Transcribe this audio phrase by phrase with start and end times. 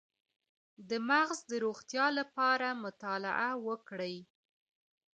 [0.89, 4.15] د مغز د روغتیا لپاره مطالعه وکړئ